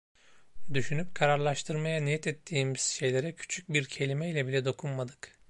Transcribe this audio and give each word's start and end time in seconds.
Düşünüp 0.73 1.15
kararlaştırmaya 1.15 1.99
niyet 2.01 2.27
ettiğimiz 2.27 2.81
şeylere 2.81 3.35
küçük 3.35 3.69
bir 3.69 3.85
kelimeyle 3.85 4.47
bile 4.47 4.65
dokunmadık. 4.65 5.33